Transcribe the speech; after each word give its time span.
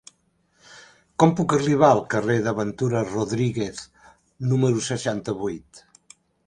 Com 1.23 1.33
puc 1.41 1.53
arribar 1.57 1.91
al 1.97 2.01
carrer 2.15 2.39
de 2.47 2.55
Ventura 2.63 3.05
Rodríguez 3.13 3.87
número 4.55 4.85
seixanta-vuit? 4.91 5.89